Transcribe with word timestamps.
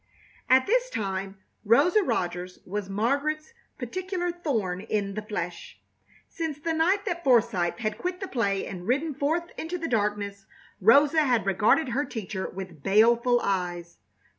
At 0.49 0.65
this 0.65 0.89
time 0.89 1.37
Rosa 1.63 2.01
Rogers 2.01 2.57
was 2.65 2.89
Margaret's 2.89 3.53
particular 3.77 4.31
thorn 4.31 4.81
in 4.81 5.13
the 5.13 5.21
flesh. 5.21 5.79
Since 6.27 6.59
the 6.59 6.73
night 6.73 7.05
that 7.05 7.23
Forsythe 7.23 7.77
had 7.77 7.99
quit 7.99 8.19
the 8.19 8.27
play 8.27 8.65
and 8.65 8.87
ridden 8.87 9.13
forth 9.13 9.51
into 9.59 9.77
the 9.77 9.87
darkness 9.87 10.47
Rosa 10.79 11.21
had 11.23 11.45
regarded 11.45 11.89
her 11.89 12.03
teacher 12.03 12.49
with 12.49 12.81
baleful 12.81 13.41
eyes. 13.43 13.99